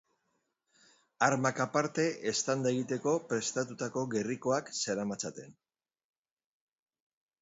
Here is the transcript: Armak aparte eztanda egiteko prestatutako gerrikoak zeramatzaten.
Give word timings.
Armak 1.25 1.59
aparte 1.65 2.05
eztanda 2.31 2.71
egiteko 2.77 3.13
prestatutako 3.33 4.07
gerrikoak 4.15 4.73
zeramatzaten. 4.81 5.55